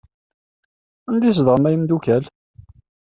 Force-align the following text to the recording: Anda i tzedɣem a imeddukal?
Anda 1.09 1.25
i 1.27 1.31
tzedɣem 1.31 1.65
a 1.67 1.69
imeddukal? 1.75 2.23